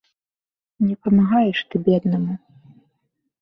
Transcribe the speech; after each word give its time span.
Не 0.85 0.95
памагаеш 1.07 1.59
ты 1.69 1.75
беднаму! 1.89 2.33